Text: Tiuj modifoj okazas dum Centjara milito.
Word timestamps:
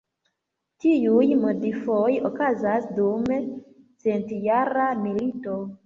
Tiuj 0.85 1.27
modifoj 1.43 2.09
okazas 2.31 2.91
dum 2.99 3.31
Centjara 3.45 4.93
milito. 5.09 5.63